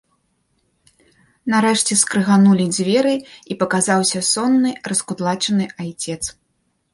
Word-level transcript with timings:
Нарэшце 1.53 1.93
скрыганулі 2.03 2.65
дзверы 2.75 3.11
і 3.53 3.59
паказаўся 3.61 4.19
сонны, 4.31 4.71
раскудлачаны 4.93 5.65
айцец. 5.85 6.21